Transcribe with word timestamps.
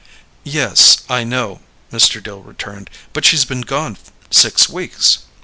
"Yes, 0.43 1.03
I 1.09 1.23
know," 1.23 1.59
Mr. 1.91 2.23
Dill 2.23 2.41
returned. 2.41 2.89
"But 3.13 3.23
she's 3.23 3.45
been 3.45 3.61
gone 3.61 3.99
six 4.31 4.67
weeks." 4.67 5.19